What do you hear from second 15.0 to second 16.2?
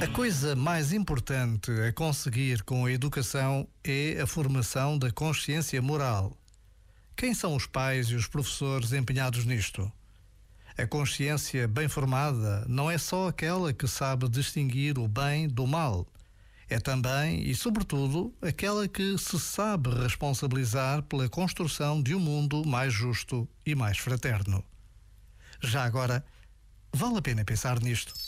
o bem do mal.